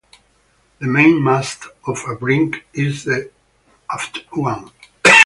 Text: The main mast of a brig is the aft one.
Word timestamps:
The 0.79 0.87
main 0.87 1.23
mast 1.23 1.67
of 1.85 2.03
a 2.07 2.15
brig 2.15 2.63
is 2.73 3.03
the 3.03 3.29
aft 3.91 4.23
one. 4.31 4.71